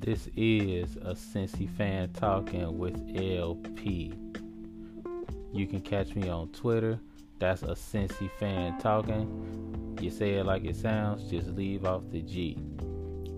[0.00, 4.14] This is a Cincy fan talking with LP.
[5.52, 6.98] You can catch me on Twitter.
[7.38, 9.98] That's a Cincy fan talking.
[10.00, 12.56] You say it like it sounds, just leave off the G.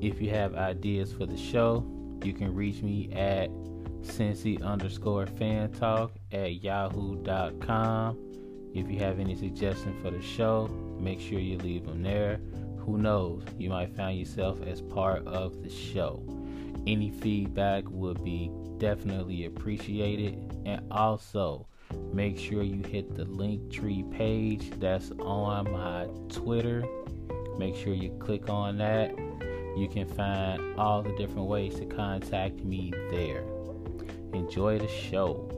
[0.00, 1.84] If you have ideas for the show,
[2.22, 3.50] you can reach me at
[4.02, 8.16] Cincy underscore fan talk at yahoo.com.
[8.72, 10.68] If you have any suggestions for the show,
[11.00, 12.38] make sure you leave them there.
[12.78, 16.22] Who knows, you might find yourself as part of the show.
[16.86, 20.52] Any feedback would be definitely appreciated.
[20.64, 21.66] And also,
[22.12, 26.84] make sure you hit the link tree page that's on my Twitter.
[27.58, 29.16] Make sure you click on that.
[29.76, 33.44] You can find all the different ways to contact me there.
[34.32, 35.48] Enjoy the show.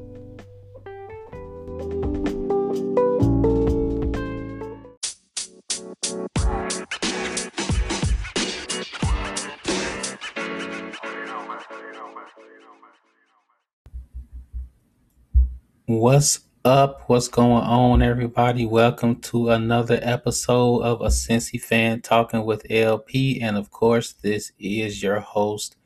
[15.86, 17.02] What's up?
[17.08, 18.64] What's going on, everybody?
[18.64, 24.52] Welcome to another episode of a Cincy fan talking with LP, and of course, this
[24.58, 25.76] is your host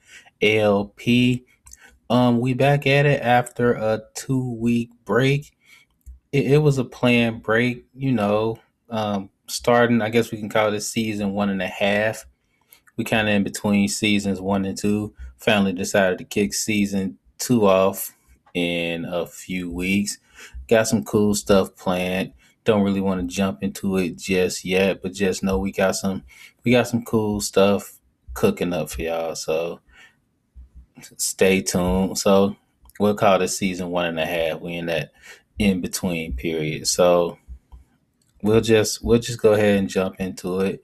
[0.40, 1.44] LP.
[2.08, 5.50] Um, we back at it after a two week break.
[6.30, 8.60] It, it was a planned break, you know.
[8.88, 12.24] Um, starting, I guess we can call this season one and a half.
[12.96, 15.12] We kind of in between seasons one and two.
[15.38, 18.14] Finally decided to kick season two off
[18.58, 20.18] in a few weeks.
[20.68, 22.32] Got some cool stuff planned.
[22.64, 26.24] Don't really want to jump into it just yet, but just know we got some
[26.64, 27.98] we got some cool stuff
[28.34, 29.34] cooking up for y'all.
[29.34, 29.80] So
[31.16, 32.18] stay tuned.
[32.18, 32.56] So
[33.00, 34.60] we'll call this season one and a half.
[34.60, 35.12] We in that
[35.58, 36.86] in between period.
[36.86, 37.38] So
[38.42, 40.82] we'll just we'll just go ahead and jump into it.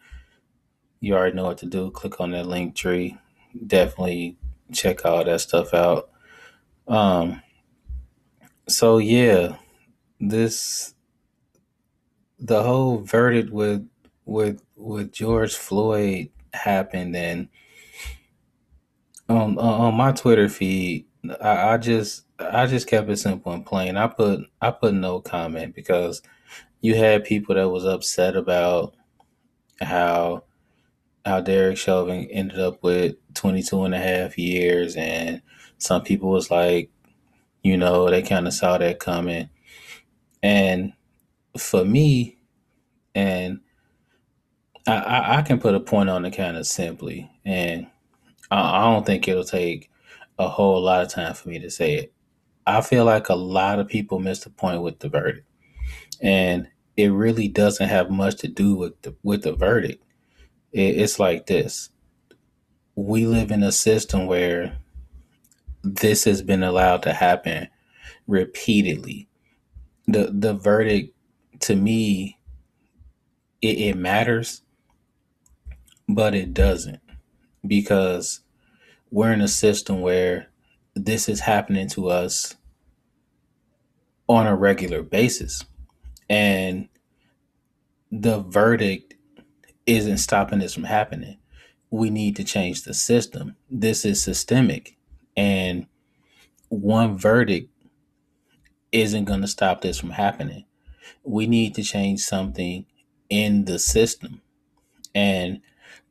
[1.00, 1.90] You already know what to do.
[1.90, 3.18] Click on that link tree.
[3.66, 4.36] Definitely
[4.72, 6.10] check all that stuff out.
[6.88, 7.42] Um
[8.68, 9.56] so yeah,
[10.20, 10.94] this
[12.38, 13.88] the whole verdict with
[14.24, 17.48] with with George Floyd happened and
[19.28, 21.06] on on my Twitter feed,
[21.40, 23.96] I, I just I just kept it simple and plain.
[23.96, 26.22] I put I put no comment because
[26.80, 28.94] you had people that was upset about
[29.80, 30.44] how
[31.24, 35.40] how Derek Chauvin ended up with 22 and a half years and
[35.78, 36.90] some people was like
[37.64, 39.48] you know, they kind of saw that coming.
[40.42, 40.92] And
[41.58, 42.38] for me,
[43.14, 43.60] and
[44.86, 47.86] I, I, I can put a point on it kind of simply, and
[48.50, 49.90] I, I don't think it'll take
[50.38, 52.12] a whole lot of time for me to say it.
[52.66, 55.48] I feel like a lot of people missed the point with the verdict,
[56.20, 60.04] and it really doesn't have much to do with the with the verdict.
[60.70, 61.88] It, it's like this:
[62.94, 64.78] we live in a system where
[65.84, 67.68] this has been allowed to happen
[68.28, 69.28] repeatedly.
[70.08, 71.14] The the verdict
[71.62, 72.38] to me
[73.62, 74.62] it, it matters,
[76.08, 77.00] but it doesn't
[77.66, 78.40] because
[79.10, 80.48] we're in a system where
[80.94, 82.56] this is happening to us
[84.28, 85.64] on a regular basis.
[86.30, 86.88] And
[88.12, 89.14] the verdict
[89.86, 91.38] isn't stopping this from happening.
[91.90, 93.56] We need to change the system.
[93.70, 94.93] This is systemic.
[95.36, 95.86] And
[96.68, 97.70] one verdict
[98.92, 100.64] isn't going to stop this from happening.
[101.24, 102.86] We need to change something
[103.28, 104.40] in the system.
[105.14, 105.60] And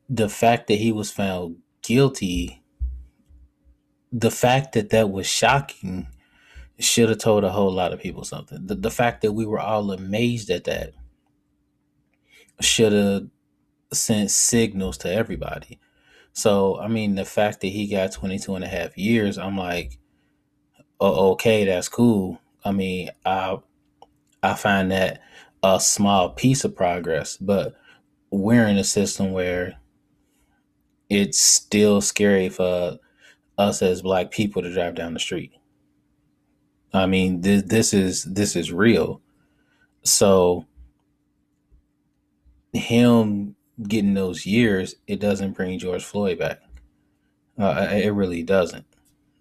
[0.08, 2.62] the fact that he was found guilty,
[4.12, 6.08] the fact that that was shocking
[6.78, 8.66] should have told a whole lot of people something.
[8.66, 10.92] The, the fact that we were all amazed at that
[12.60, 13.28] should have
[13.92, 15.78] sent signals to everybody.
[16.34, 19.98] So, I mean, the fact that he got 22 and a half years, I'm like,
[21.00, 22.40] oh, okay, that's cool.
[22.64, 23.58] I mean, I
[24.42, 25.22] I find that
[25.62, 27.74] a small piece of progress, but
[28.30, 29.76] we're in a system where
[31.08, 32.98] it's still scary for
[33.56, 35.52] us as black people to drive down the street.
[36.92, 39.20] I mean, this this is this is real.
[40.02, 40.66] So
[42.72, 46.60] him getting those years, it doesn't bring George Floyd back.
[47.58, 48.86] Uh, it really doesn't.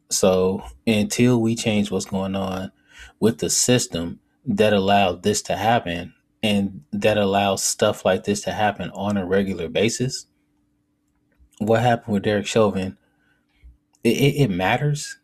[0.09, 2.71] So until we change what's going on
[3.19, 8.51] with the system that allowed this to happen and that allows stuff like this to
[8.51, 10.27] happen on a regular basis,
[11.59, 12.97] what happened with Derek Chauvin,
[14.03, 15.17] it, it, it matters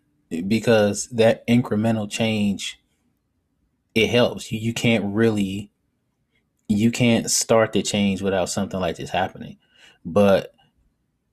[0.47, 2.79] because that incremental change
[3.95, 4.51] it helps.
[4.51, 5.68] You you can't really
[6.69, 9.57] you can't start the change without something like this happening.
[10.05, 10.53] But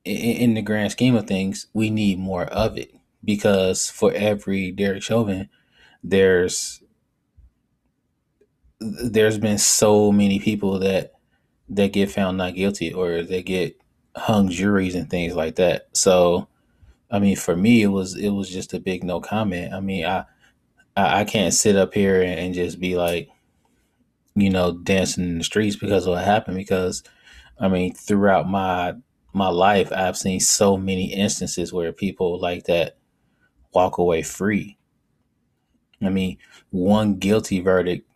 [0.04, 5.02] in the grand scheme of things, we need more of it because for every Derek
[5.02, 5.48] Chauvin,
[6.02, 6.82] there's
[8.80, 11.12] there's been so many people that
[11.68, 13.80] that get found not guilty or they get
[14.16, 15.88] hung juries and things like that.
[15.92, 16.48] So,
[17.10, 19.74] I mean, for me, it was it was just a big no comment.
[19.74, 20.24] I mean, I
[20.96, 23.28] I, I can't sit up here and, and just be like,
[24.36, 26.58] you know, dancing in the streets because of what happened.
[26.58, 27.04] Because,
[27.60, 28.94] I mean, throughout my
[29.34, 32.98] my life, I've seen so many instances where people like that
[33.74, 34.78] walk away free.
[36.02, 36.38] I mean,
[36.70, 38.08] one guilty verdict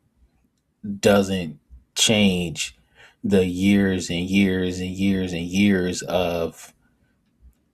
[1.01, 1.59] doesn't
[1.95, 2.77] change
[3.23, 6.73] the years and years and years and years of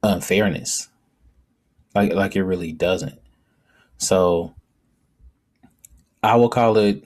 [0.03, 0.89] unfairness.
[1.95, 3.19] Like like it really doesn't.
[3.99, 4.55] So
[6.23, 7.05] I will call it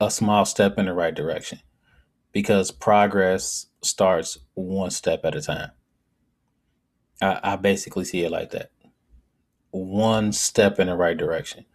[0.00, 1.60] a small step in the right direction
[2.32, 5.70] because progress starts one step at a time.
[7.20, 8.70] I, I basically see it like that.
[9.70, 11.66] One step in the right direction.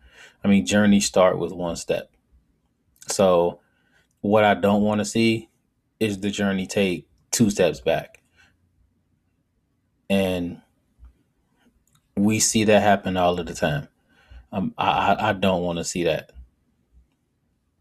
[0.44, 2.12] I mean, journeys start with one step.
[3.08, 3.60] So,
[4.22, 5.50] what I don't want to see
[6.00, 8.22] is the journey take two steps back.
[10.10, 10.62] And
[12.16, 13.88] we see that happen all of the time.
[14.52, 16.32] Um, I, I don't want to see that.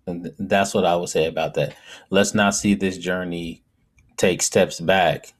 [0.06, 1.76] And that's what I would say about that.
[2.10, 3.62] Let's not see this journey
[4.16, 5.32] take steps back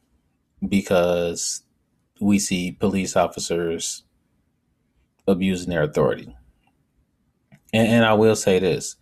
[0.66, 1.62] because
[2.20, 4.04] we see police officers
[5.26, 6.34] abusing their authority.
[7.72, 8.96] And, and I will say this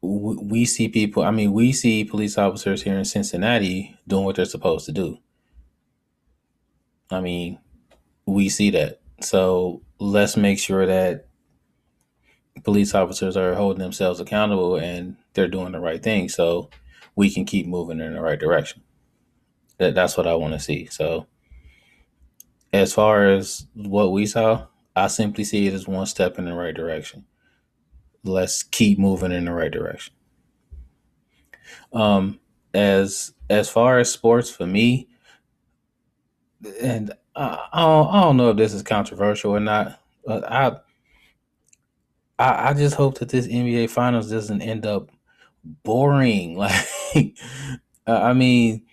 [0.00, 4.44] we see people, I mean, we see police officers here in Cincinnati doing what they're
[4.44, 5.18] supposed to do.
[7.10, 7.58] I mean,
[8.26, 9.00] we see that.
[9.20, 11.27] So let's make sure that
[12.64, 16.70] police officers are holding themselves accountable and they're doing the right thing so
[17.16, 18.82] we can keep moving in the right direction.
[19.78, 20.86] That, that's what I want to see.
[20.86, 21.26] So,
[22.72, 26.54] as far as what we saw, I simply see it as one step in the
[26.54, 27.24] right direction
[28.24, 30.14] let's keep moving in the right direction.
[31.92, 32.40] Um,
[32.74, 35.08] as as far as sports for me,
[36.82, 40.76] and I, I, don't, I don't know if this is controversial or not, but I,
[42.38, 45.10] I I just hope that this NBA Finals doesn't end up
[45.84, 46.56] boring.
[47.16, 47.36] Like,
[48.06, 48.84] I mean,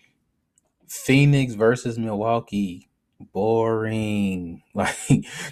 [0.88, 2.89] Phoenix versus Milwaukee,
[3.33, 4.62] boring.
[4.75, 4.97] Like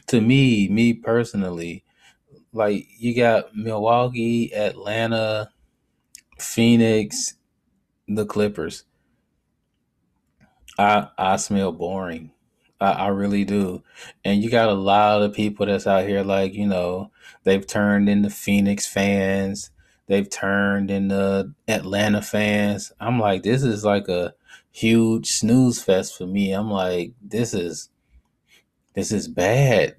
[0.08, 1.86] to me, me personally,
[2.54, 5.50] like you got Milwaukee, Atlanta,
[6.40, 7.36] Phoenix,
[8.08, 8.86] the Clippers.
[10.78, 12.33] I I smell boring.
[12.84, 13.82] I, I really do.
[14.26, 17.12] And you got a lot of people that's out here like, you know,
[17.44, 19.72] they've turned into Phoenix fans.
[20.08, 22.92] They've turned into Atlanta fans.
[23.00, 24.34] I'm like, this is like a
[24.72, 26.52] huge snooze fest for me.
[26.52, 27.90] I'm like, this is
[28.96, 29.96] this is bad.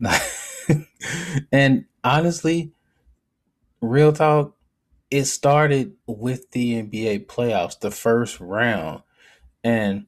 [1.53, 2.71] and honestly,
[3.81, 4.55] real talk,
[5.11, 9.03] it started with the NBA playoffs, the first round.
[9.65, 10.07] And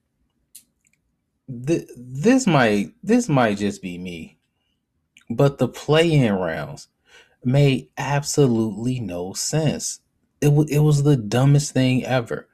[1.49, 4.39] th- this might this might just be me.
[5.29, 6.89] But the play-in rounds
[7.45, 10.01] made absolutely no sense.
[10.41, 12.49] It, w- it was the dumbest thing ever.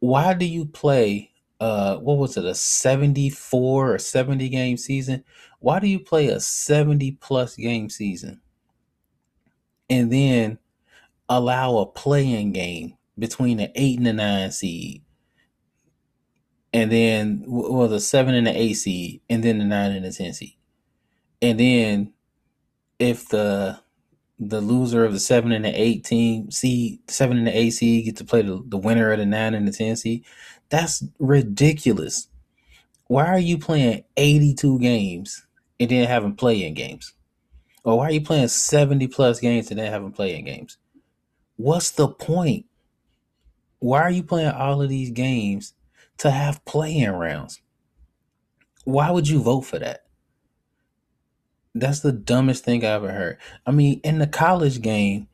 [0.00, 1.30] Why do you play
[1.60, 5.24] uh what was it a 74 or 70 game season
[5.60, 8.40] why do you play a 70 plus game season
[9.90, 10.58] and then
[11.28, 15.02] allow a play-in game between the 8 and the 9 seed
[16.72, 20.12] and then well the 7 and the 8 seed and then the 9 and the
[20.12, 20.56] 10 seed
[21.40, 22.12] and then
[22.98, 23.80] if the
[24.40, 28.04] the loser of the 7 and the 8 team seed 7 and the 8 seed
[28.04, 30.24] get to play the, the winner of the 9 and the 10 seed
[30.68, 32.28] that's ridiculous.
[33.06, 35.46] Why are you playing 82 games
[35.80, 37.14] and then having play-in games?
[37.84, 40.76] Or why are you playing 70 plus games and then having play-in games?
[41.56, 42.66] What's the point?
[43.78, 45.72] Why are you playing all of these games
[46.18, 47.60] to have play-in rounds?
[48.84, 50.04] Why would you vote for that?
[51.74, 53.38] That's the dumbest thing I ever heard.
[53.66, 55.28] I mean, in the college game,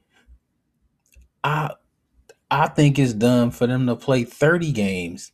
[1.43, 1.71] I
[2.51, 5.33] I think it's dumb for them to play 30 games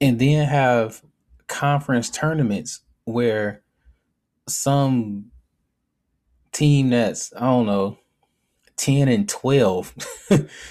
[0.00, 1.02] and then have
[1.48, 3.62] conference tournaments where
[4.48, 5.30] some
[6.52, 7.98] team that's, I don't know,
[8.76, 9.94] 10 and 12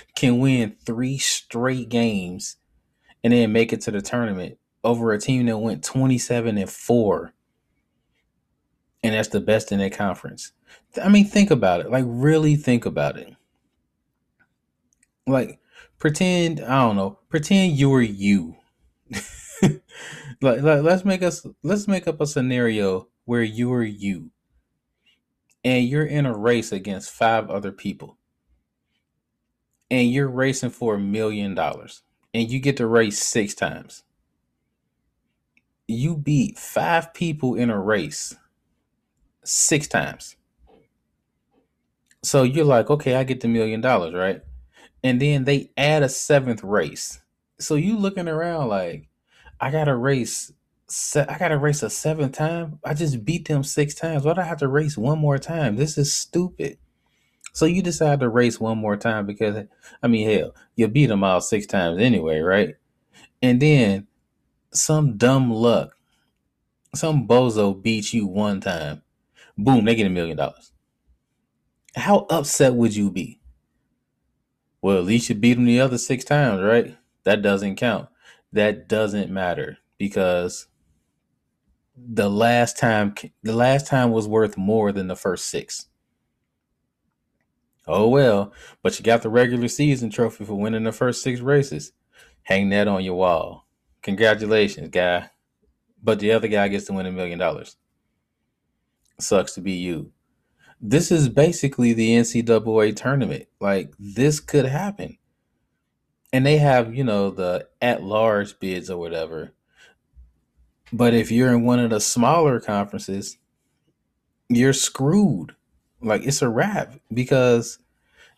[0.15, 2.57] can win three straight games
[3.25, 7.33] and then make it to the tournament over a team that went 27 and 4
[9.03, 10.51] and that's the best in their conference.
[11.03, 11.89] I mean, think about it.
[11.89, 13.35] Like, really think about it.
[15.25, 15.59] Like,
[15.97, 18.57] pretend, I don't know, pretend you're you.
[19.61, 19.81] like,
[20.41, 24.29] like, let's make us let's make up a scenario where you are you
[25.63, 28.17] and you're in a race against five other people
[29.89, 32.03] and you're racing for a million dollars
[32.35, 34.03] and you get to race six times.
[35.87, 38.35] You beat five people in a race
[39.45, 40.35] six times.
[42.23, 44.41] So you're like okay i get the million dollars right?
[45.01, 47.21] And then they add a seventh race.
[47.57, 49.07] So you looking around like
[49.61, 50.51] i gotta race
[51.15, 52.79] i gotta race a seventh time?
[52.83, 54.25] I just beat them six times.
[54.25, 55.77] Why do i have to race one more time?
[55.77, 56.79] This is stupid
[57.55, 59.65] so you decide to race one more time because,
[60.03, 62.75] I mean, hell, you beat them all six times anyway, right?
[63.41, 64.07] And then
[64.73, 65.95] some dumb luck,
[66.93, 69.03] some bozo beats you one time.
[69.57, 70.73] Boom, they get a million dollars.
[71.95, 73.39] How upset would you be?
[74.81, 76.97] Well, at least you beat them the other six times, right?
[77.23, 78.09] That doesn't count.
[78.51, 80.67] That doesn't matter because
[81.95, 85.87] the last time the last time was worth more than the first six.
[87.87, 88.51] Oh well,
[88.81, 91.91] but you got the regular season trophy for winning the first six races.
[92.43, 93.67] Hang that on your wall.
[94.01, 95.29] Congratulations, guy.
[96.03, 97.77] But the other guy gets to win a million dollars.
[99.19, 100.11] Sucks to be you.
[100.81, 103.47] This is basically the NCAA tournament.
[103.59, 105.17] Like, this could happen.
[106.33, 109.53] And they have, you know, the at large bids or whatever.
[110.91, 113.37] But if you're in one of the smaller conferences,
[114.49, 115.55] you're screwed.
[116.01, 117.79] Like, it's a wrap because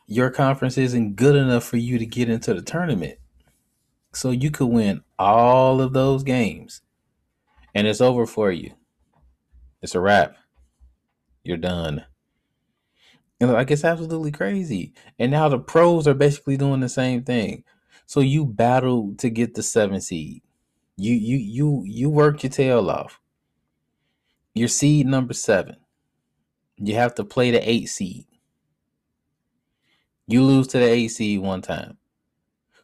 [0.08, 3.18] your conference isn't good enough for you to get into the tournament.
[4.14, 6.82] So you could win all of those games
[7.76, 8.72] and it's over for you.
[9.82, 10.36] It's a wrap.
[11.44, 12.06] You're done.
[13.40, 14.94] And like it's absolutely crazy.
[15.20, 17.64] And now the pros are basically doing the same thing.
[18.06, 20.42] So you battle to get the seven seed.
[20.96, 23.20] You you you you work your tail off.
[24.56, 25.76] Your seed number seven.
[26.78, 28.26] You have to play the eight seed.
[30.28, 31.98] You lose to the eight seed one time.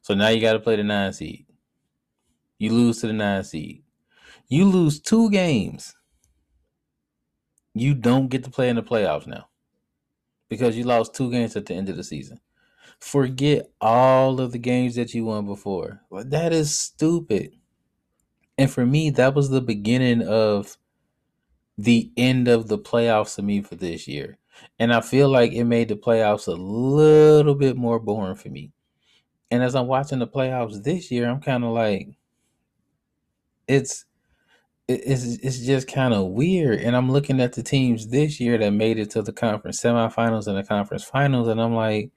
[0.02, 1.46] So now you got to play the nine seed.
[2.58, 3.84] You lose to the nine seed.
[4.48, 5.96] You lose two games.
[7.74, 9.48] You don't get to play in the playoffs now
[10.50, 12.40] because you lost two games at the end of the season.
[13.00, 16.02] Forget all of the games that you won before.
[16.12, 17.56] That is stupid.
[18.58, 20.78] And for me, that was the beginning of
[21.77, 24.38] the end of the playoffs to me for this year.
[24.80, 28.72] And I feel like it made the playoffs a little bit more boring for me.
[29.50, 32.10] And as I'm watching the playoffs this year, I'm kind of like,
[33.68, 34.06] it's
[34.88, 36.80] it's it's just kind of weird.
[36.80, 40.48] And I'm looking at the teams this year that made it to the conference semifinals
[40.48, 42.12] and the conference finals, and I'm like,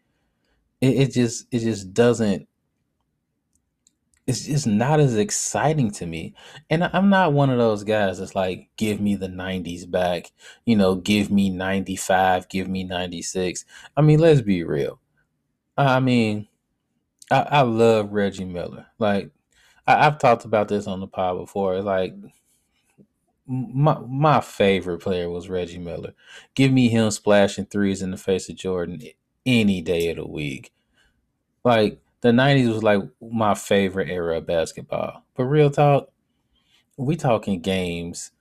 [0.80, 2.48] it, it just it just doesn't
[4.26, 6.35] it's just not as exciting to me.
[6.68, 10.33] And I'm not one of those guys that's like, give me the 90s back,
[10.64, 13.64] you know, give me 95, give me 96.
[13.97, 14.99] I mean, let's be real.
[15.76, 16.49] I mean,
[17.30, 18.87] I, I love Reggie Miller.
[18.99, 19.30] Like,
[19.87, 21.80] I, have talked about this on the pod before.
[21.83, 22.14] Like,
[23.47, 26.14] my my favorite player was Reggie Miller.
[26.56, 29.00] Give me him splashing threes in the face of Jordan
[29.45, 30.73] any day of the week.
[31.62, 35.25] Like, the 90s was like my favorite era of basketball.
[35.35, 36.11] But real talk,
[36.96, 38.32] we talking games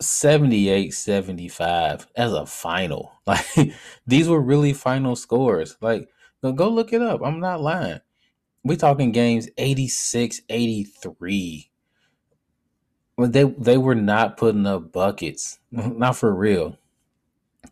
[0.00, 3.12] 78 75 as a final.
[3.24, 3.72] Like
[4.04, 5.76] these were really final scores.
[5.80, 6.08] Like
[6.42, 7.20] go look it up.
[7.24, 8.00] I'm not lying.
[8.64, 11.70] We talking games 86 83.
[13.18, 15.58] They they were not putting up buckets.
[15.70, 16.78] Not for real.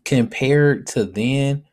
[0.05, 1.65] Compared to then,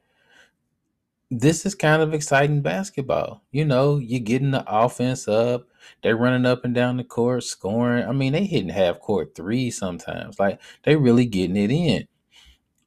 [1.30, 3.42] this is kind of exciting basketball.
[3.52, 5.68] You know, you're getting the offense up.
[6.02, 8.04] They're running up and down the court, scoring.
[8.04, 10.38] I mean, they hitting half court three sometimes.
[10.38, 12.06] Like they really getting it in.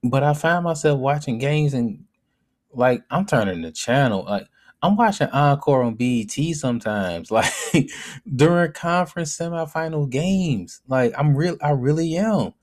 [0.04, 2.06] But I find myself watching games and
[2.74, 4.26] like I'm turning the channel.
[4.26, 4.48] Like
[4.82, 7.32] I'm watching Encore on BET sometimes.
[7.74, 7.90] Like
[8.36, 10.82] during conference semifinal games.
[10.88, 12.54] Like I'm real I really am.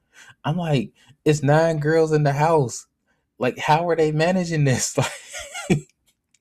[0.45, 0.93] I'm like,
[1.25, 2.87] it's nine girls in the house.
[3.39, 4.97] Like, how are they managing this?
[4.99, 5.13] Like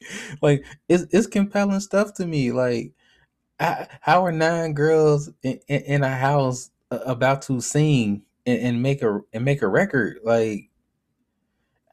[0.42, 2.52] like it's it's compelling stuff to me.
[2.52, 2.94] Like,
[3.60, 8.60] I, how are nine girls in, in, in a house uh, about to sing and,
[8.60, 10.20] and, make a and make a record?
[10.24, 10.70] Like,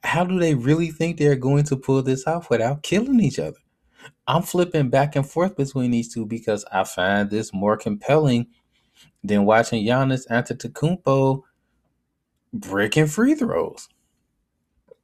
[0.02, 3.58] how do they really think they're going to pull this off without killing each other?
[4.26, 8.48] I'm flipping back and forth between these two because I find this more compelling
[9.22, 11.42] than watching Giannis Antetokounmpo
[12.52, 13.88] breaking free throws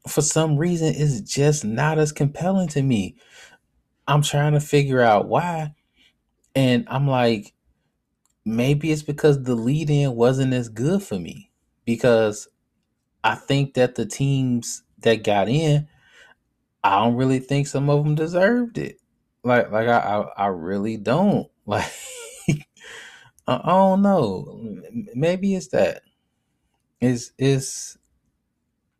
[0.08, 3.16] for some reason it's just not as compelling to me.
[4.06, 5.74] I'm trying to figure out why.
[6.54, 7.54] And I'm like,
[8.44, 11.50] maybe it's because the lead in wasn't as good for me
[11.84, 12.48] because
[13.22, 15.88] I think that the teams that got in,
[16.82, 18.96] I don't really think some of them deserved it.
[19.44, 21.48] Like, like I, I, I really don't.
[21.66, 21.92] Like,
[23.46, 24.82] I, don't know.
[25.14, 26.02] Maybe it's that.
[27.00, 27.96] Is is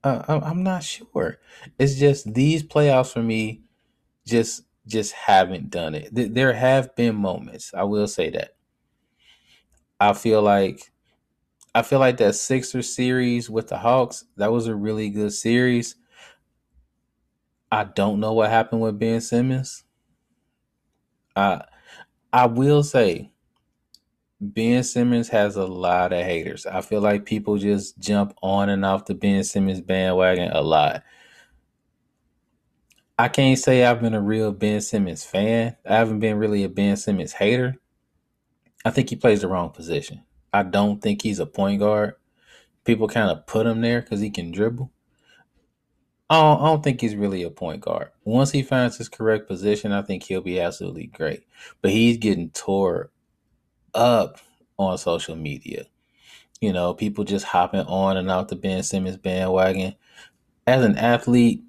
[0.05, 1.39] uh, I'm not sure.
[1.79, 3.63] It's just these playoffs for me,
[4.27, 6.11] just just haven't done it.
[6.13, 7.73] There have been moments.
[7.75, 8.55] I will say that.
[9.99, 10.91] I feel like
[11.75, 15.97] I feel like that Sixer series with the Hawks, that was a really good series.
[17.73, 19.83] I don't know what happened with Ben Simmons.
[21.37, 21.63] I
[22.33, 23.30] I will say
[24.41, 26.65] Ben Simmons has a lot of haters.
[26.65, 31.03] I feel like people just jump on and off the Ben Simmons bandwagon a lot.
[33.19, 35.77] I can't say I've been a real Ben Simmons fan.
[35.87, 37.77] I haven't been really a Ben Simmons hater.
[38.83, 40.23] I think he plays the wrong position.
[40.55, 42.15] I don't think he's a point guard.
[42.85, 44.91] People kind of put him there because he can dribble.
[46.31, 48.09] I don't, I don't think he's really a point guard.
[48.25, 51.45] Once he finds his correct position, I think he'll be absolutely great.
[51.83, 53.11] But he's getting tore
[53.95, 54.39] up
[54.79, 55.87] on social media.
[56.61, 59.95] You know, people just hopping on and off the Ben Simmons bandwagon.
[60.67, 61.65] As an athlete,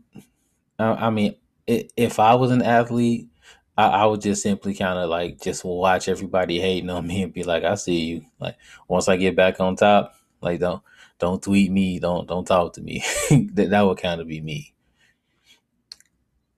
[0.77, 1.35] I, I mean,
[1.67, 3.29] if I was an athlete,
[3.77, 7.33] I, I would just simply kind of like just watch everybody hating on me and
[7.33, 8.25] be like, I see you.
[8.39, 10.83] Like once I get back on top, like don't
[11.19, 13.03] don't tweet me, don't don't talk to me.
[13.53, 14.73] that that would kind of be me.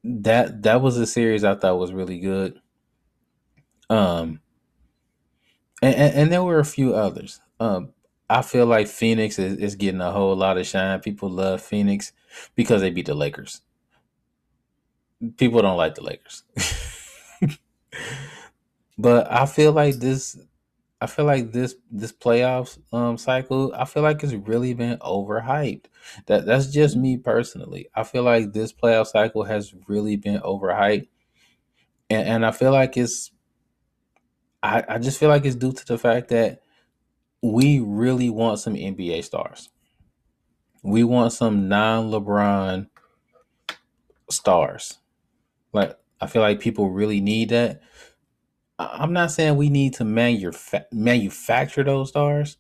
[0.04, 2.60] That that was a series I thought was really good.
[3.90, 4.40] Um,
[5.84, 7.42] and, and, and there were a few others.
[7.60, 7.90] Um,
[8.30, 11.00] I feel like Phoenix is, is getting a whole lot of shine.
[11.02, 12.14] People love Phoenix
[12.56, 13.62] because they beat the Lakers.
[15.38, 16.44] People don't like the Lakers.
[18.98, 20.38] but I feel like this
[21.02, 25.86] I feel like this this playoffs um cycle, I feel like it's really been overhyped.
[26.28, 27.90] That that's just me personally.
[27.96, 31.08] I feel like this playoff cycle has really been overhyped.
[32.10, 33.33] And and I feel like it's
[34.64, 36.62] I, I just feel like it's due to the fact that
[37.42, 39.70] we really want some NBA stars.
[40.82, 42.88] We want some non LeBron
[44.30, 45.00] stars.
[45.74, 47.82] Like I feel like people really need that.
[48.80, 52.58] I'm not saying we need to manufa- manufacture those stars,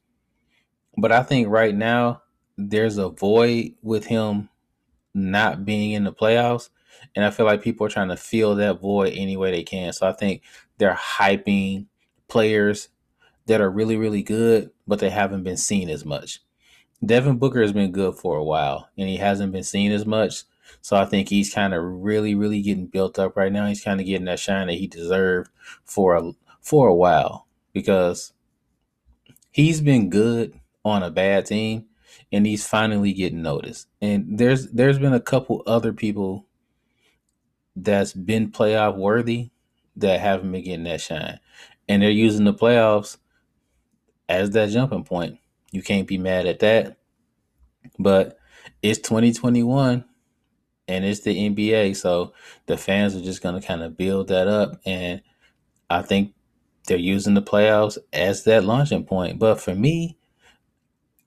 [0.97, 2.21] but I think right now
[2.57, 4.49] there's a void with him
[5.13, 6.69] not being in the playoffs.
[7.15, 9.93] And I feel like people are trying to fill that void any way they can.
[9.93, 10.41] So I think
[10.77, 11.87] they're hyping
[12.33, 12.89] players
[13.45, 16.41] that are really, really good, but they haven't been seen as much.
[17.05, 20.43] Devin Booker has been good for a while and he hasn't been seen as much.
[20.81, 23.67] So I think he's kind of really, really getting built up right now.
[23.67, 25.51] He's kind of getting that shine that he deserved
[25.85, 28.33] for a for a while because
[29.51, 31.85] he's been good on a bad team
[32.31, 33.87] and he's finally getting noticed.
[34.01, 36.47] And there's there's been a couple other people
[37.75, 39.51] that's been playoff worthy
[39.97, 41.39] that haven't been getting that shine.
[41.89, 43.17] And they're using the playoffs
[44.29, 45.39] as that jumping point.
[45.71, 46.97] You can't be mad at that.
[47.99, 48.37] But
[48.81, 50.05] it's 2021
[50.87, 52.33] and it's the NBA, so
[52.65, 55.21] the fans are just going to kind of build that up and
[55.89, 56.33] I think
[56.87, 59.39] they're using the playoffs as that launching point.
[59.39, 60.17] But for me,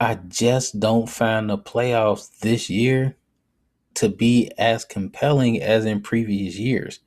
[0.01, 3.17] I just don't find the playoffs this year
[3.95, 7.01] to be as compelling as in previous years.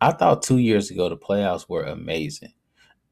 [0.00, 2.53] I thought 2 years ago the playoffs were amazing.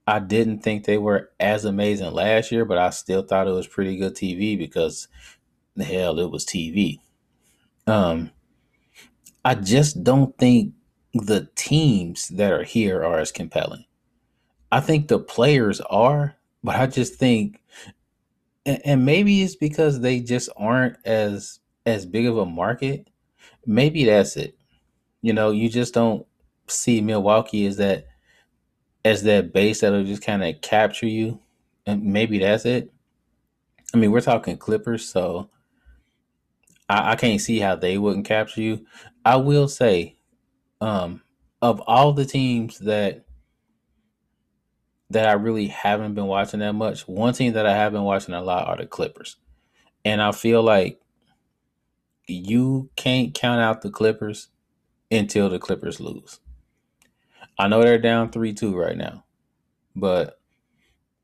[0.07, 3.67] I didn't think they were as amazing last year, but I still thought it was
[3.67, 5.09] pretty good TV because
[5.79, 7.01] hell it was TV.
[7.87, 8.31] Um
[9.45, 10.75] I just don't think
[11.15, 13.85] the teams that are here are as compelling.
[14.71, 17.61] I think the players are, but I just think
[18.65, 23.09] and, and maybe it's because they just aren't as as big of a market.
[23.67, 24.57] Maybe that's it.
[25.21, 26.27] You know, you just don't
[26.69, 28.07] see Milwaukee as that
[29.05, 31.41] as that base that'll just kind of capture you,
[31.87, 32.93] and maybe that's it.
[33.95, 35.51] I mean, we're talking Clippers, so
[36.89, 38.87] I, I can't see how they wouldn't capture you.
[39.25, 40.17] I will say,
[40.81, 41.23] um,
[41.61, 43.25] of all the teams that
[45.11, 48.35] that I really haven't been watching that much, one team that I have been watching
[48.35, 49.37] a lot are the Clippers,
[50.05, 51.01] and I feel like
[52.27, 54.49] you can't count out the Clippers
[55.11, 56.41] until the Clippers lose.
[57.59, 59.25] I know they're down 3 2 right now,
[59.97, 60.41] but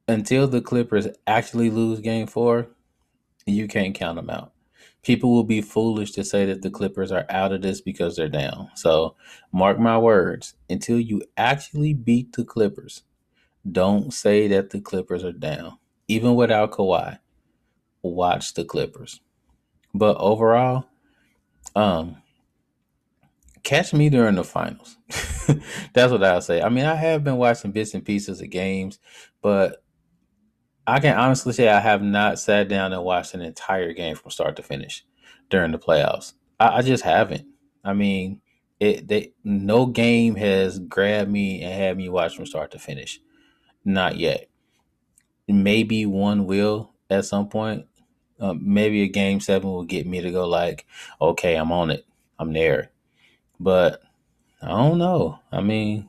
[0.08, 2.68] until the Clippers actually lose game four,
[3.46, 4.52] you can't count them out.
[5.02, 8.28] People will be foolish to say that the Clippers are out of this because they're
[8.28, 8.70] down.
[8.74, 9.16] So,
[9.52, 13.02] mark my words, until you actually beat the Clippers,
[13.70, 15.78] Don't say that the Clippers are down.
[16.08, 17.18] Even without Kawhi,
[18.02, 19.20] watch the Clippers.
[19.94, 20.86] But overall,
[21.76, 22.22] um,
[23.68, 24.96] catch me during the finals.
[25.92, 26.62] That's what I'll say.
[26.62, 28.98] I mean, I have been watching bits and pieces of games,
[29.42, 29.84] but
[30.86, 34.30] I can honestly say I have not sat down and watched an entire game from
[34.30, 35.04] start to finish
[35.50, 36.32] during the playoffs.
[36.58, 37.46] I, I just haven't.
[37.84, 38.40] I mean,
[38.80, 43.20] it they no game has grabbed me and had me watch from start to finish.
[43.84, 44.48] Not yet.
[45.46, 47.84] Maybe one will at some point.
[48.40, 50.86] Um, maybe a game seven will get me to go like,
[51.20, 52.06] okay, I'm on it.
[52.38, 52.92] I'm there.
[53.60, 54.02] But
[54.62, 55.38] I don't know.
[55.50, 56.08] I mean,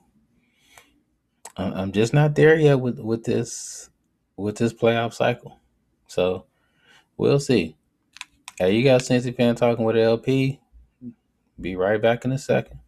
[1.57, 3.89] I'm just not there yet with with this
[4.37, 5.59] with this playoff cycle.
[6.07, 6.45] So
[7.17, 7.75] we'll see.
[8.57, 10.59] Hey, you got Cincy fan talking with LP.
[11.59, 12.79] Be right back in a second.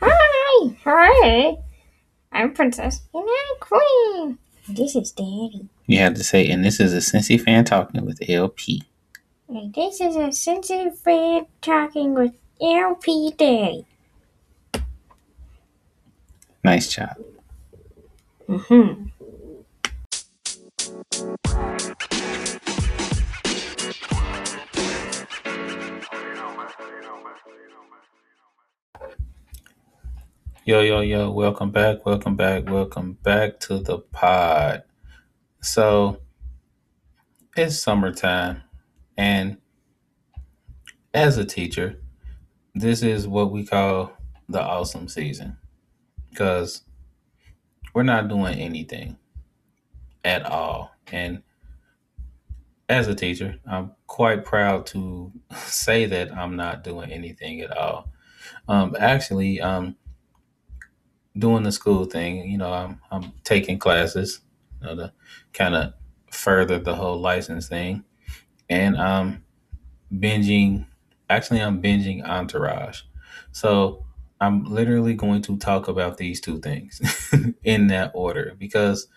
[0.00, 1.56] Hi, hi.
[2.32, 4.38] I'm Princess and I'm Queen.
[4.68, 5.68] This is Daddy.
[5.86, 8.82] You have to say, and this is a Cincy fan talking with LP.
[9.48, 13.86] And this is a sensitive fan talking with LP Daddy.
[16.64, 17.16] Nice job.
[18.48, 19.06] Mm-hmm.
[30.64, 34.82] Yo, yo, yo, welcome back, welcome back, welcome back to the pod.
[35.60, 36.18] So,
[37.56, 38.62] it's summertime,
[39.16, 39.58] and
[41.14, 42.00] as a teacher,
[42.74, 44.12] this is what we call
[44.48, 45.56] the awesome season
[46.30, 46.82] because
[47.94, 49.16] we're not doing anything
[50.24, 50.90] at all.
[51.10, 51.42] And
[52.88, 58.10] as a teacher, I'm quite proud to say that I'm not doing anything at all.
[58.68, 59.96] Um, actually, um,
[61.38, 62.48] doing the school thing.
[62.50, 64.40] You know, I'm I'm taking classes,
[64.80, 65.12] you know, to
[65.52, 65.94] kind of
[66.30, 68.04] further the whole license thing,
[68.68, 69.44] and I'm
[70.12, 70.86] binging.
[71.28, 73.02] Actually, I'm binging Entourage.
[73.52, 74.04] So
[74.40, 77.00] I'm literally going to talk about these two things
[77.64, 79.08] in that order because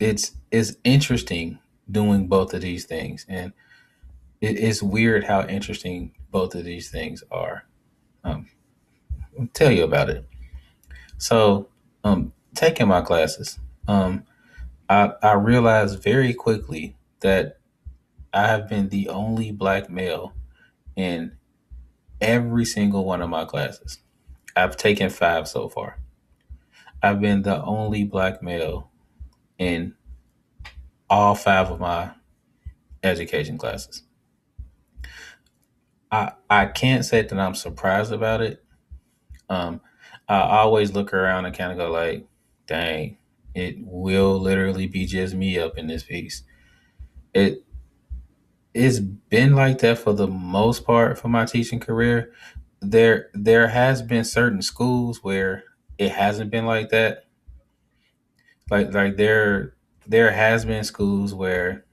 [0.00, 1.58] it's it's interesting
[1.90, 3.52] doing both of these things, and
[4.40, 7.64] it, it's weird how interesting both of these things are.
[8.24, 8.48] Um,
[9.38, 10.26] I'll tell you about it.
[11.18, 11.68] So,
[12.04, 14.24] um, taking my classes, um,
[14.88, 17.55] I, I realized very quickly that
[18.36, 20.34] I have been the only black male
[20.94, 21.38] in
[22.20, 24.00] every single one of my classes.
[24.54, 25.98] I've taken five so far.
[27.02, 28.90] I've been the only black male
[29.56, 29.94] in
[31.08, 32.10] all five of my
[33.02, 34.02] education classes.
[36.12, 38.62] I I can't say that I'm surprised about it.
[39.48, 39.80] Um,
[40.28, 42.26] I always look around and kind of go like,
[42.66, 43.16] dang,
[43.54, 46.42] it will literally be just me up in this piece.
[47.32, 47.65] It
[48.76, 52.32] it's been like that for the most part for my teaching career.
[52.80, 55.64] There there has been certain schools where
[55.98, 57.24] it hasn't been like that.
[58.70, 59.74] Like like there
[60.06, 61.84] there has been schools where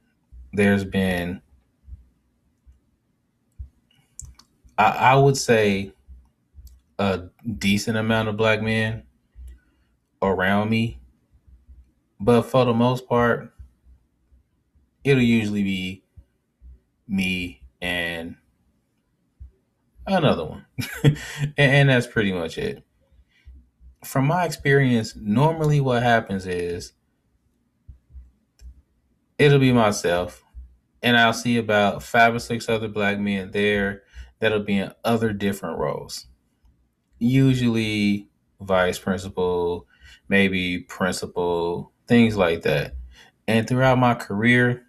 [0.53, 1.41] there's been
[4.77, 5.93] I, I would say
[6.99, 7.23] a
[7.57, 9.03] decent amount of black men
[10.21, 10.99] around me.
[12.19, 13.53] But for the most part,
[15.03, 16.02] it'll usually be
[17.07, 18.35] me and
[20.07, 20.65] another one.
[21.57, 22.83] and, that's pretty much it.
[24.03, 26.93] From my experience, normally what happens is
[29.37, 30.43] it'll be myself,
[31.01, 34.03] and I'll see about five or six other black men there
[34.39, 36.27] that'll be in other different roles.
[37.19, 39.87] Usually vice principal,
[40.27, 42.95] maybe principal, things like that.
[43.47, 44.85] And throughout my career,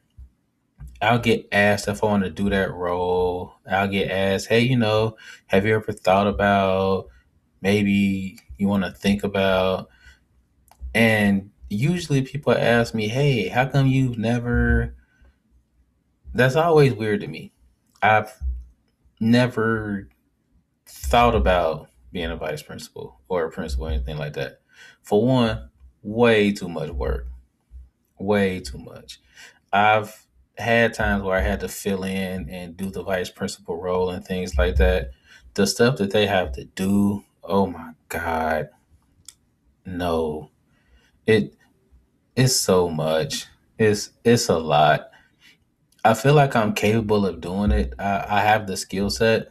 [1.05, 3.55] I'll get asked if I want to do that role.
[3.71, 7.09] I'll get asked, hey, you know, have you ever thought about
[7.61, 9.89] maybe you want to think about?
[10.95, 14.97] And usually people ask me, hey, how come you've never.
[16.33, 17.53] That's always weird to me.
[18.01, 18.33] I've
[19.21, 20.09] never
[20.87, 24.61] thought about being a vice principal or a principal or anything like that.
[25.03, 25.69] For one,
[26.03, 27.27] way too much work.
[28.19, 29.21] Way too much.
[29.71, 30.24] I've
[30.57, 34.25] had times where I had to fill in and do the vice principal role and
[34.25, 35.11] things like that.
[35.55, 38.71] The stuff that they have to do, oh my god.
[39.87, 40.51] No.
[41.27, 41.55] It
[42.37, 43.47] it's so much.
[43.79, 45.11] It's it's a lot.
[46.05, 47.95] I feel like I'm capable of doing it.
[47.99, 49.49] I, I have the skill set.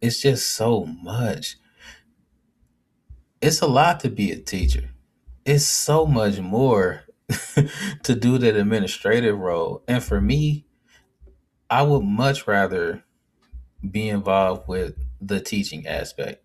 [0.00, 1.56] It's just so much.
[3.40, 4.90] it's a lot to be a teacher.
[5.44, 7.02] It's so much more
[8.02, 9.82] to do that administrative role.
[9.88, 10.66] And for me,
[11.70, 13.04] I would much rather
[13.88, 16.44] be involved with the teaching aspect.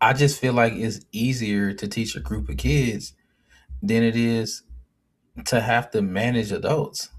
[0.00, 3.14] I just feel like it's easier to teach a group of kids
[3.82, 4.62] than it is
[5.46, 7.10] to have to manage adults.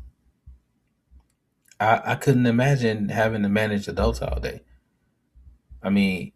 [1.79, 4.61] I, I couldn't imagine having to manage adults all day.
[5.83, 6.31] I mean,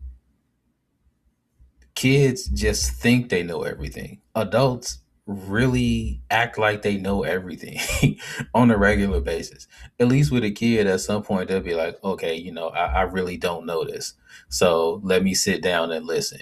[1.96, 4.22] kids just think they know everything.
[4.36, 7.80] Adults really act like they know everything
[8.54, 9.68] on a regular basis.
[10.00, 12.86] At least with a kid, at some point, they'll be like, okay, you know, I,
[12.86, 14.13] I really don't know this.
[14.50, 16.40] So let me sit down and listen.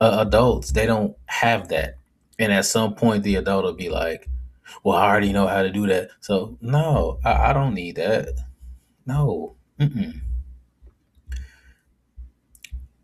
[0.00, 1.98] Uh, adults, they don't have that.
[2.38, 4.28] And at some point, the adult will be like,
[4.82, 6.10] well, I already know how to do that.
[6.20, 8.30] So, no, I, I don't need that.
[9.06, 9.54] No.
[9.78, 10.20] Mm-mm.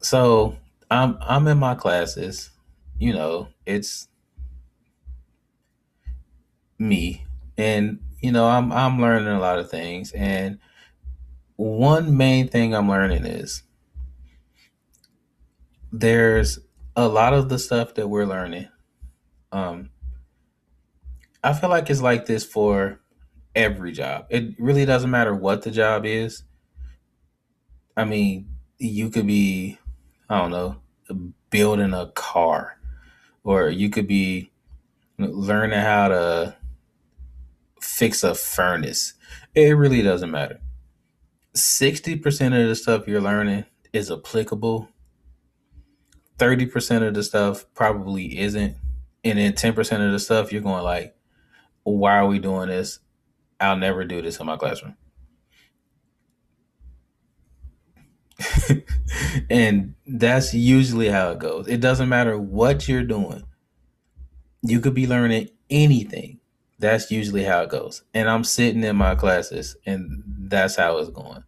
[0.00, 0.56] So
[0.90, 2.50] I'm I'm in my classes.
[2.98, 4.08] You know, it's
[6.80, 10.10] me, and you know, I'm I'm learning a lot of things.
[10.12, 10.58] And
[11.56, 13.62] one main thing I'm learning is
[15.92, 16.58] there's
[16.96, 18.68] a lot of the stuff that we're learning.
[19.52, 19.90] Um,
[21.44, 23.00] I feel like it's like this for
[23.54, 24.26] every job.
[24.30, 26.44] It really doesn't matter what the job is.
[27.96, 29.78] I mean, you could be,
[30.28, 30.76] I don't know,
[31.50, 32.78] building a car,
[33.44, 34.50] or you could be
[35.18, 36.56] learning how to
[37.80, 39.14] fix a furnace.
[39.54, 40.60] It really doesn't matter.
[41.54, 44.88] 60% of the stuff you're learning is applicable.
[46.38, 48.76] 30% of the stuff probably isn't.
[49.24, 51.14] And then 10% of the stuff you're going like,
[51.82, 53.00] why are we doing this?
[53.58, 54.96] I'll never do this in my classroom.
[59.50, 61.68] and that's usually how it goes.
[61.68, 63.44] It doesn't matter what you're doing.
[64.62, 66.39] You could be learning anything.
[66.80, 68.02] That's usually how it goes.
[68.14, 71.44] And I'm sitting in my classes and that's how it's going.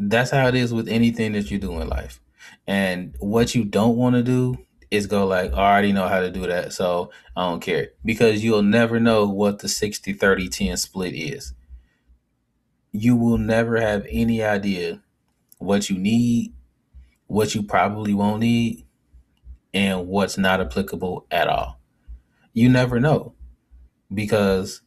[0.00, 2.20] That's how it is with anything that you do in life.
[2.66, 4.58] And what you don't want to do
[4.90, 7.90] is go like, oh, I already know how to do that, so I don't care.
[8.04, 11.54] Because you'll never know what the 60 30 10 split is.
[12.90, 15.00] You will never have any idea
[15.58, 16.52] what you need,
[17.28, 18.84] what you probably won't need,
[19.72, 21.78] and what's not applicable at all.
[22.52, 23.34] You never know
[24.12, 24.82] because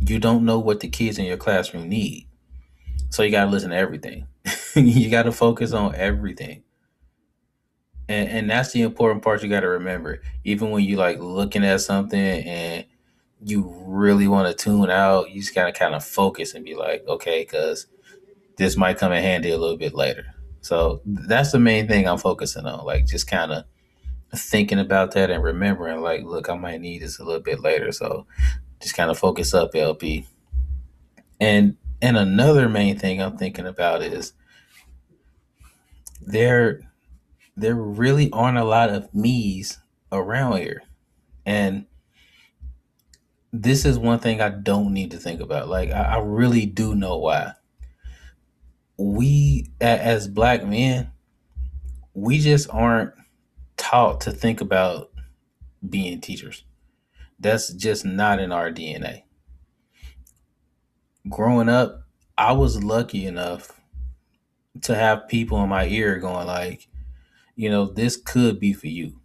[0.00, 2.28] you don't know what the kids in your classroom need.
[3.10, 4.26] So you got to listen to everything.
[4.74, 6.62] you got to focus on everything.
[8.08, 10.20] And, and that's the important part you got to remember.
[10.44, 12.84] Even when you like looking at something and
[13.42, 16.74] you really want to tune out, you just got to kind of focus and be
[16.74, 17.86] like, okay, because
[18.56, 20.26] this might come in handy a little bit later.
[20.60, 22.84] So that's the main thing I'm focusing on.
[22.84, 23.64] Like just kind of
[24.34, 27.92] thinking about that and remembering, like, look, I might need this a little bit later.
[27.92, 28.26] So
[28.80, 30.26] just kind of focus up, LP.
[31.40, 34.34] And and another main thing I'm thinking about is
[36.20, 36.80] there
[37.56, 39.78] there really aren't a lot of me's
[40.10, 40.82] around here.
[41.46, 41.86] And
[43.52, 45.68] this is one thing I don't need to think about.
[45.68, 47.52] Like I, I really do know why.
[48.96, 51.10] We as black men,
[52.14, 53.12] we just aren't
[53.76, 55.10] taught to think about
[55.88, 56.64] being teachers.
[57.38, 59.22] That's just not in our DNA.
[61.28, 62.04] Growing up,
[62.36, 63.80] I was lucky enough
[64.82, 66.88] to have people in my ear going like,
[67.56, 69.20] you know, this could be for you.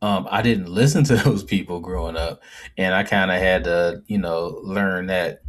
[0.00, 2.42] Um, I didn't listen to those people growing up,
[2.76, 5.42] and I kind of had to, you know, learn that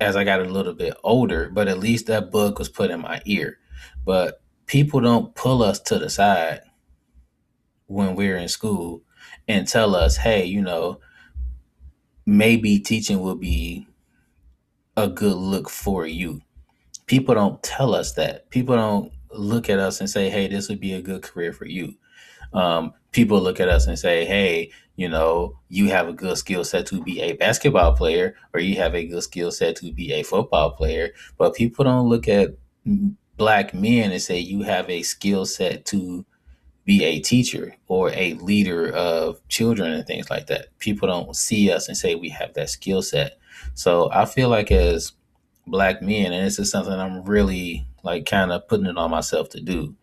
[0.00, 1.50] as I got a little bit older.
[1.52, 3.58] But at least that book was put in my ear.
[4.04, 6.60] But people don't pull us to the side
[7.88, 9.02] when we're in school
[9.48, 11.00] and tell us, hey, you know,
[12.24, 13.86] maybe teaching will be
[14.96, 16.40] a good look for you.
[17.06, 18.48] People don't tell us that.
[18.50, 21.66] People don't look at us and say, hey, this would be a good career for
[21.66, 21.94] you.
[22.52, 26.64] Um, people look at us and say, hey, you know, you have a good skill
[26.64, 30.12] set to be a basketball player or you have a good skill set to be
[30.12, 31.10] a football player.
[31.38, 32.56] But people don't look at
[33.36, 36.26] black men and say, you have a skill set to
[36.88, 40.68] be a teacher or a leader of children and things like that.
[40.78, 43.38] People don't see us and say we have that skill set.
[43.74, 45.12] So I feel like as
[45.66, 49.50] black men, and this is something I'm really like kind of putting it on myself
[49.50, 49.96] to do,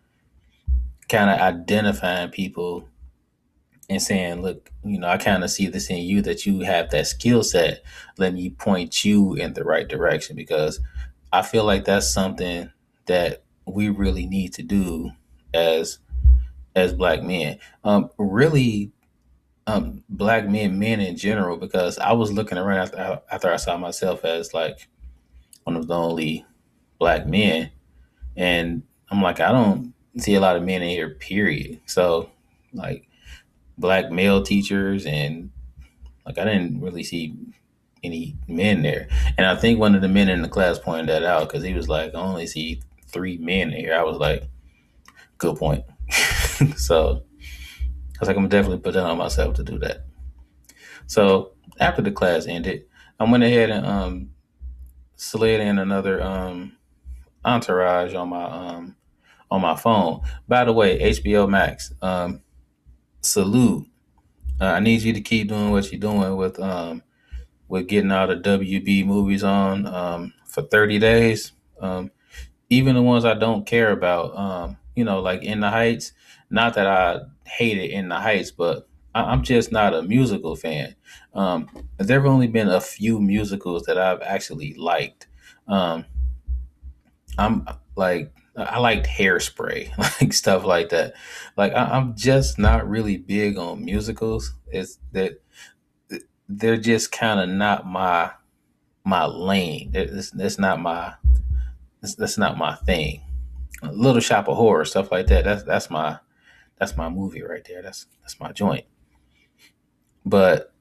[1.09, 2.87] kind of identifying people
[3.89, 6.91] and saying, look, you know, I kind of see this in you that you have
[6.91, 7.81] that skill set.
[8.19, 10.79] Let me point you in the right direction because
[11.33, 12.69] I feel like that's something
[13.07, 15.09] that we really need to do
[15.51, 15.97] as
[16.75, 17.57] as black men.
[17.83, 18.91] Um, really,
[19.67, 23.77] um, black men, men in general, because I was looking around after, after I saw
[23.77, 24.87] myself as like
[25.63, 26.45] one of the only
[26.99, 27.71] black men,
[28.35, 31.09] and I'm like, I don't see a lot of men in here.
[31.09, 31.79] Period.
[31.85, 32.29] So,
[32.73, 33.07] like,
[33.77, 35.51] black male teachers, and
[36.25, 37.35] like, I didn't really see
[38.03, 39.07] any men there.
[39.37, 41.73] And I think one of the men in the class pointed that out because he
[41.73, 43.95] was like, I only see three men in here.
[43.95, 44.43] I was like,
[45.37, 45.83] good point.
[46.77, 47.23] so
[48.15, 50.05] I was like, I'm definitely put that on myself to do that.
[51.07, 52.85] So after the class ended,
[53.19, 54.29] I went ahead and um,
[55.15, 56.77] slid in another um,
[57.43, 58.95] entourage on my um,
[59.51, 60.21] on my phone.
[60.47, 62.41] By the way, HBO Max, um,
[63.21, 63.87] salute.
[64.59, 67.03] Uh, I need you to keep doing what you're doing with um,
[67.67, 71.51] with getting all the WB movies on um, for 30 days.
[71.79, 72.11] Um,
[72.69, 76.13] even the ones I don't care about, um, you know, like In the Heights.
[76.55, 80.55] Not that I hate it In the Heights, but I- am just not a musical
[80.55, 80.95] fan.
[81.33, 85.27] Um, there have only been a few musicals that I've actually liked.
[85.67, 86.05] Um,
[87.37, 91.15] I'm like I liked Hairspray, like stuff like that.
[91.57, 94.53] Like I, am just not really big on musicals.
[94.67, 95.41] It's that
[96.47, 98.31] they're just kind of not my
[99.03, 99.91] my lane.
[99.93, 101.15] It's, it's not my
[102.01, 103.23] it's, that's not my thing.
[103.83, 105.43] Little Shop of Horror stuff like that.
[105.43, 106.19] That's that's my
[106.77, 107.81] that's my movie right there.
[107.81, 108.85] That's that's my joint.
[110.25, 110.73] But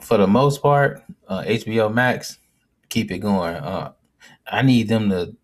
[0.00, 2.38] for the most part, uh, HBO Max
[2.88, 3.56] keep it going.
[3.56, 3.92] Uh,
[4.46, 5.36] I need them to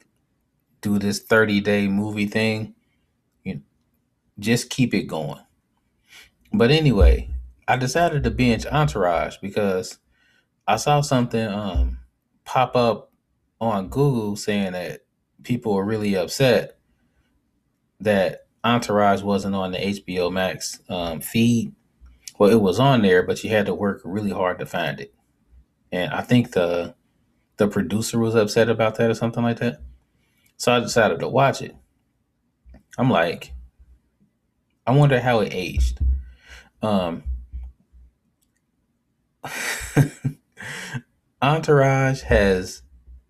[0.81, 2.75] do this 30 day movie thing.
[3.45, 3.61] You know,
[4.39, 5.41] just keep it going.
[6.53, 7.31] But anyway,
[7.67, 9.99] I decided to binge Entourage because
[10.67, 11.99] I saw something um,
[12.45, 13.11] pop up
[13.61, 15.01] on Google saying that
[15.43, 16.79] people are really upset
[18.01, 21.73] that Entourage wasn't on the HBO Max um, feed.
[22.39, 25.15] Well, it was on there, but you had to work really hard to find it.
[25.91, 26.95] And I think the
[27.59, 29.81] the producer was upset about that or something like that.
[30.57, 31.77] So I decided to watch it.
[32.99, 33.53] I'm like,
[34.87, 35.99] I wonder how it aged.
[36.81, 37.25] Um,
[41.43, 42.83] Entourage has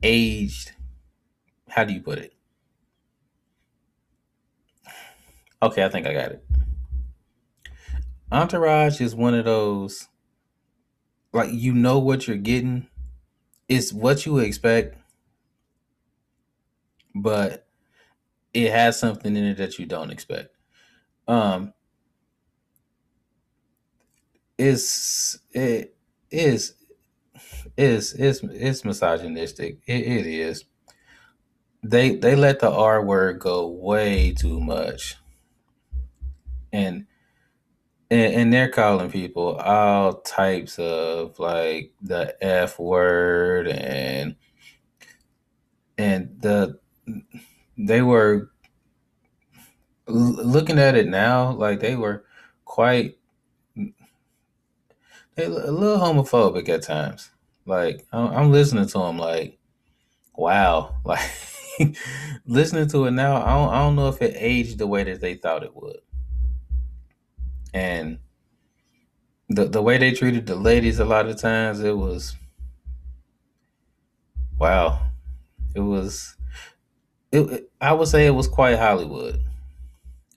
[0.03, 0.73] aged.
[1.69, 2.35] How do you put it?
[5.63, 6.45] Okay, I think I got it.
[8.33, 10.09] Entourage is one of those,
[11.33, 12.89] like, you know what you're getting.
[13.69, 14.97] It's what you expect,
[17.15, 17.67] but
[18.53, 20.55] it has something in it that you don't expect.
[21.29, 21.73] Um,
[24.59, 25.95] it's it
[26.31, 26.75] is
[27.77, 29.79] is is is misogynistic.
[29.87, 30.65] It, it is.
[31.83, 35.17] They they let the R word go way too much,
[36.73, 37.07] and
[38.11, 44.37] and, and they're calling people all types of like the F word and
[45.99, 46.79] and the
[47.79, 48.51] they were
[50.07, 52.25] looking at it now like they were
[52.65, 53.17] quite
[55.37, 57.31] a little homophobic at times.
[57.67, 59.59] Like I'm listening to them, like,
[60.35, 61.31] wow, like
[62.47, 63.37] listening to it now.
[63.37, 66.01] I don't, I don't know if it aged the way that they thought it would,
[67.73, 68.19] and
[69.49, 72.37] the the way they treated the ladies a lot of times, it was
[74.59, 75.01] wow.
[75.75, 76.37] It was,
[77.33, 77.71] it.
[77.81, 79.41] I would say it was quite Hollywood.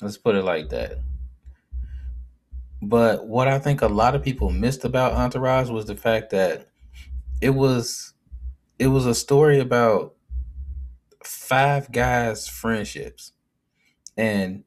[0.01, 0.99] Let's put it like that.
[2.81, 6.67] But what I think a lot of people missed about Entourage was the fact that
[7.41, 8.13] it was
[8.79, 10.15] it was a story about
[11.23, 13.33] five guys' friendships.
[14.17, 14.63] And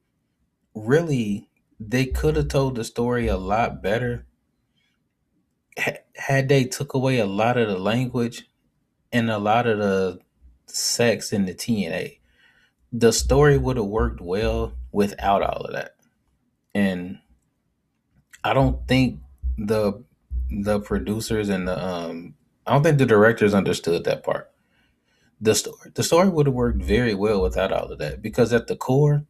[0.75, 1.48] really
[1.79, 4.25] they could have told the story a lot better
[6.15, 8.49] had they took away a lot of the language
[9.11, 10.19] and a lot of the
[10.67, 12.19] sex and the TNA.
[12.91, 15.95] The story would have worked well without all of that.
[16.75, 17.19] And
[18.43, 19.19] I don't think
[19.57, 20.03] the
[20.51, 22.33] the producers and the um
[22.65, 24.51] I don't think the directors understood that part.
[25.39, 28.67] The story the story would have worked very well without all of that because at
[28.67, 29.23] the core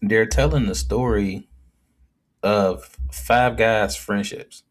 [0.00, 1.48] they're telling the story
[2.44, 4.62] of five guys friendships.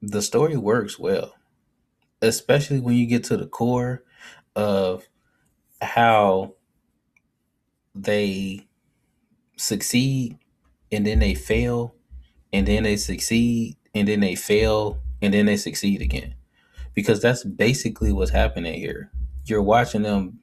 [0.00, 1.34] The story works well,
[2.22, 4.04] especially when you get to the core
[4.54, 5.08] of
[5.82, 6.54] how
[7.94, 8.66] they
[9.56, 10.38] succeed
[10.90, 11.94] and then they fail
[12.52, 16.34] and then they succeed and then they fail and then they succeed again
[16.94, 19.10] because that's basically what's happening here
[19.44, 20.38] you're watching them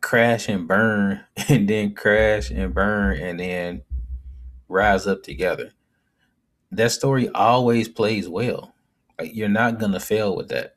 [0.00, 3.82] crash and burn and then crash and burn and then
[4.68, 5.72] rise up together.
[6.72, 8.74] That story always plays well.
[9.18, 10.74] Like you're not gonna fail with that.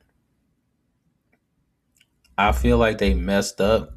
[2.38, 3.92] I feel like they messed up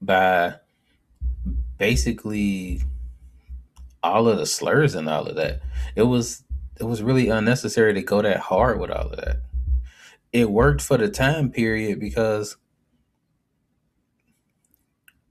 [0.00, 0.56] by
[1.78, 2.82] basically
[4.02, 5.60] all of the slurs and all of that.
[5.94, 6.42] It was
[6.78, 9.42] it was really unnecessary to go that hard with all of that.
[10.32, 12.56] It worked for the time period because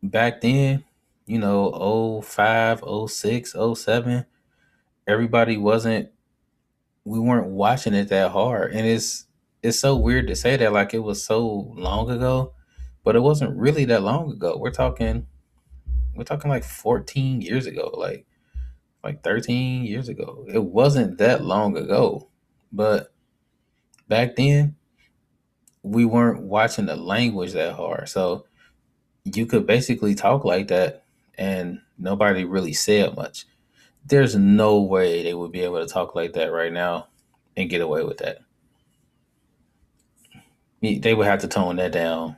[0.04, 0.84] back then,
[1.30, 4.26] you know, 05, 06, 07,
[5.06, 6.10] everybody wasn't
[7.06, 8.74] we weren't watching it that hard.
[8.74, 9.28] And it's
[9.62, 12.54] it's so weird to say that like it was so long ago,
[13.04, 14.58] but it wasn't really that long ago.
[14.58, 15.28] We're talking
[16.16, 18.26] we're talking like 14 years ago, like
[19.04, 20.48] like 13 years ago.
[20.52, 22.28] It wasn't that long ago.
[22.72, 23.14] But
[24.08, 24.78] back then
[25.84, 28.10] we weren't watching the language that hard.
[28.10, 28.48] So
[29.24, 31.04] you could basically talk like that
[31.40, 33.46] and nobody really said much.
[34.06, 37.08] There's no way they would be able to talk like that right now
[37.56, 38.40] and get away with that.
[40.82, 42.38] They would have to tone that down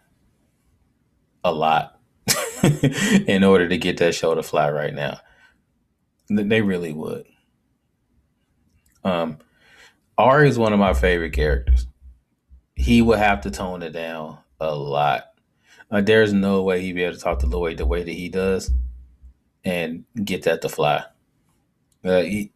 [1.43, 1.99] a lot
[3.27, 5.19] in order to get that show to fly right now.
[6.29, 7.25] They really would.
[9.03, 9.39] Um,
[10.17, 11.87] Ari is one of my favorite characters.
[12.75, 15.25] He would have to tone it down a lot.
[15.89, 18.29] Uh, there's no way he'd be able to talk to Lloyd the way that he
[18.29, 18.71] does
[19.63, 21.03] and get that to fly.
[22.03, 22.51] Uh, he,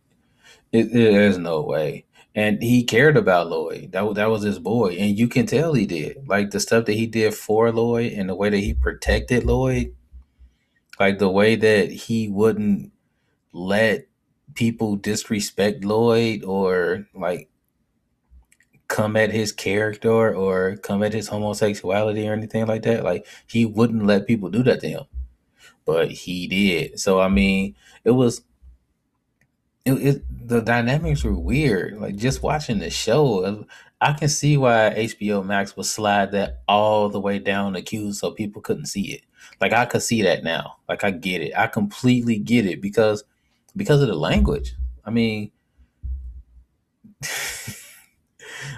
[0.71, 2.05] it, there's no way.
[2.33, 3.93] And he cared about Lloyd.
[3.93, 6.27] That that was his boy, and you can tell he did.
[6.27, 9.95] Like the stuff that he did for Lloyd, and the way that he protected Lloyd,
[10.99, 12.91] like the way that he wouldn't
[13.53, 14.07] let
[14.53, 17.49] people disrespect Lloyd or like
[18.87, 23.03] come at his character or come at his homosexuality or anything like that.
[23.03, 25.03] Like he wouldn't let people do that to him,
[25.85, 26.99] but he did.
[26.99, 28.41] So I mean, it was
[29.85, 31.99] it, it the dynamics were weird.
[31.99, 33.65] Like just watching the show,
[34.01, 38.11] I can see why HBO Max would slide that all the way down the queue
[38.13, 39.21] so people couldn't see it.
[39.61, 40.77] Like I could see that now.
[40.89, 41.53] Like I get it.
[41.55, 43.23] I completely get it because
[43.75, 44.75] because of the language.
[45.05, 45.51] I mean,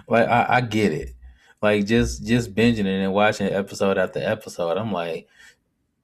[0.07, 1.13] like I, I get it.
[1.61, 5.27] Like just just binging it and watching episode after episode, I'm like,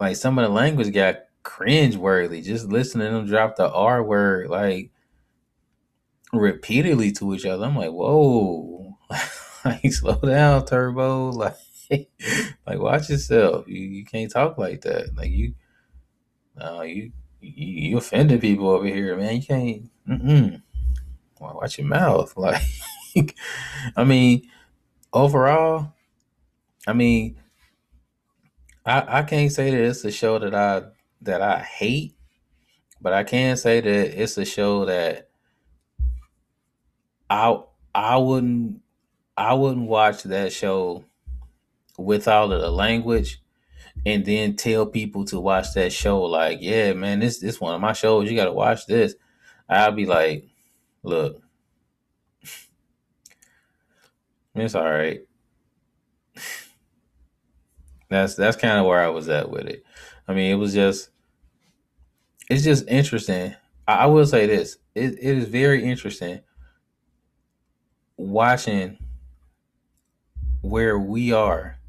[0.04, 2.41] like some of the language got cringe worthy.
[2.41, 4.91] Just listening to them drop the R word like
[6.34, 7.66] repeatedly to each other.
[7.66, 8.97] I'm like, whoa,
[9.66, 11.32] like slow down, Turbo.
[11.91, 12.10] Like,
[12.66, 13.68] like watch yourself.
[13.68, 15.16] You you can't talk like that.
[15.16, 15.54] Like you,
[16.58, 19.36] no, you you, you offended people over here, man.
[19.36, 19.89] You can't.
[20.08, 20.62] Mm-mm.
[21.39, 22.34] Watch your mouth.
[23.16, 23.36] Like,
[23.95, 24.49] I mean,
[25.12, 25.93] overall,
[26.88, 27.38] I mean,
[28.86, 30.84] I I can't say that it's a show that I
[31.21, 32.15] that I hate,
[33.01, 35.29] but I can say that it's a show that
[37.29, 37.57] I
[37.95, 38.81] I wouldn't
[39.38, 41.05] I wouldn't watch that show
[41.97, 43.41] with all of the language
[44.05, 47.81] and then tell people to watch that show like, yeah, man, this this one of
[47.81, 49.15] my shows, you gotta watch this.
[49.69, 50.47] I'll be like,
[51.03, 51.41] look,
[54.55, 55.21] it's all right.
[58.14, 59.84] That's that's kind of where I was at with it.
[60.28, 61.09] I mean, it was just
[62.47, 63.55] it's just interesting.
[63.88, 66.41] I, I will say this: it, it is very interesting
[68.16, 68.99] watching
[70.61, 71.80] where we are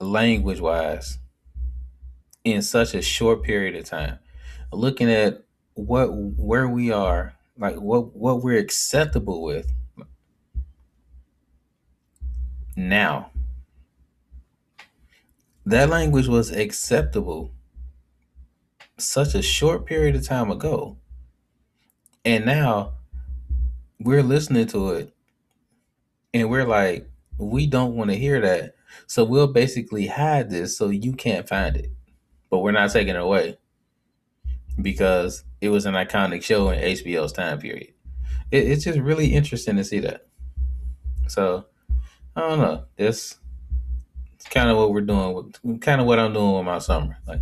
[0.00, 1.18] language wise
[2.44, 4.18] in such a short period of time
[4.72, 5.42] looking at
[5.74, 9.70] what where we are like what what we're acceptable with
[12.76, 13.30] now
[15.66, 17.52] that language was acceptable
[18.98, 20.96] such a short period of time ago.
[22.24, 22.94] And now
[24.00, 25.12] we're listening to it
[26.34, 27.08] and we're like
[27.38, 28.74] we don't want to hear that.
[29.06, 31.90] So we'll basically hide this so you can't find it.
[32.50, 33.58] But we're not taking it away
[34.80, 37.92] because it was an iconic show in hbo's time period.
[38.50, 40.26] It, it's just really interesting to see that.
[41.28, 41.66] So
[42.36, 42.84] i don't know.
[42.96, 43.38] This
[44.50, 47.40] kind of what we're doing with kind of what i'm doing with my summer like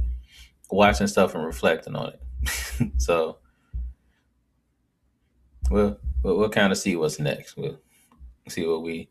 [0.72, 2.20] watching stuff and reflecting on it.
[2.96, 3.36] So
[5.70, 7.56] we'll, we'll, we'll kind of see what's next.
[7.56, 7.78] We'll
[8.48, 9.10] see what we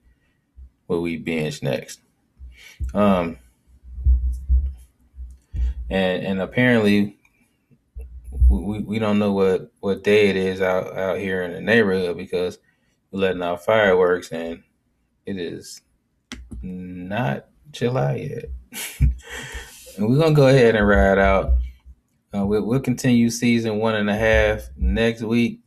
[0.87, 2.01] what we binge next.
[2.95, 3.37] Um
[5.89, 7.17] and and apparently
[8.49, 12.17] we, we don't know what what day it is out out here in the neighborhood
[12.17, 12.57] because
[13.11, 14.63] we're letting out fireworks and
[15.27, 15.81] it is
[16.63, 18.45] not July yet.
[18.99, 21.53] and we're gonna go ahead and ride out.
[22.33, 25.61] Uh, we'll, we'll continue season one and a half next week.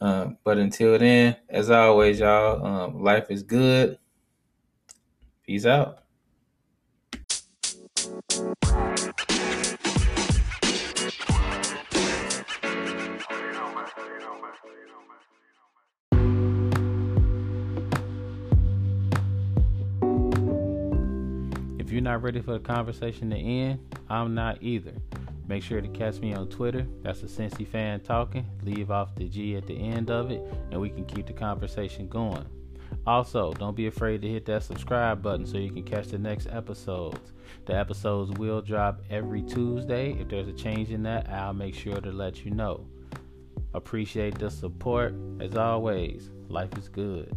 [0.00, 3.98] Um, but until then, as always, y'all, um, life is good.
[5.44, 6.05] Peace out.
[22.16, 24.94] Not ready for the conversation to end, I'm not either.
[25.48, 26.86] Make sure to catch me on Twitter.
[27.02, 28.46] That's a Cincy fan talking.
[28.62, 30.40] Leave off the G at the end of it,
[30.70, 32.46] and we can keep the conversation going.
[33.06, 36.46] Also, don't be afraid to hit that subscribe button so you can catch the next
[36.46, 37.34] episodes.
[37.66, 40.12] The episodes will drop every Tuesday.
[40.18, 42.86] If there's a change in that, I'll make sure to let you know.
[43.74, 45.14] Appreciate the support.
[45.38, 47.36] As always, life is good.